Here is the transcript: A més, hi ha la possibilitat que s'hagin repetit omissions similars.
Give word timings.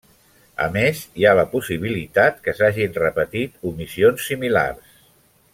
A 0.67 0.69
més, 0.77 1.01
hi 1.19 1.27
ha 1.27 1.33
la 1.41 1.43
possibilitat 1.51 2.41
que 2.47 2.57
s'hagin 2.61 2.97
repetit 3.05 3.71
omissions 3.73 4.29
similars. 4.33 5.01